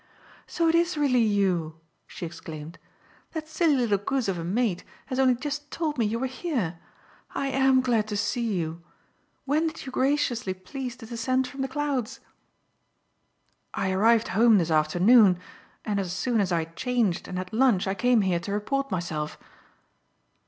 "So 0.47 0.67
it 0.67 0.73
is 0.73 0.97
really 0.97 1.21
you!" 1.21 1.79
she 2.07 2.25
exclaimed. 2.25 2.79
"That 3.33 3.47
silly 3.47 3.75
little 3.75 3.99
goose 3.99 4.27
of 4.27 4.39
a 4.39 4.43
maid 4.43 4.83
has 5.05 5.19
only 5.19 5.35
just 5.35 5.69
told 5.69 5.99
me 5.99 6.07
you 6.07 6.17
were 6.17 6.25
here. 6.25 6.79
I 7.35 7.49
am 7.49 7.81
glad 7.81 8.07
to 8.07 8.17
see 8.17 8.51
you. 8.51 8.81
When 9.45 9.67
did 9.67 9.85
you 9.85 9.91
graciously 9.91 10.55
please 10.55 10.95
to 10.95 11.05
descend 11.05 11.45
from 11.47 11.61
the 11.61 11.67
clouds?" 11.67 12.19
"I 13.75 13.91
arrived 13.91 14.29
home 14.29 14.57
this 14.57 14.71
afternoon, 14.71 15.37
and 15.85 15.99
as 15.99 16.11
soon 16.13 16.41
as 16.41 16.51
I 16.51 16.63
had 16.65 16.75
changed 16.75 17.27
and 17.27 17.37
had 17.37 17.53
lunch 17.53 17.85
I 17.87 17.93
came 17.93 18.21
here 18.21 18.39
to 18.39 18.51
report 18.53 18.89
myself." 18.89 19.37